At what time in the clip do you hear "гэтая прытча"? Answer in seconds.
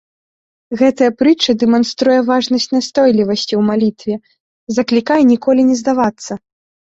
0.79-1.51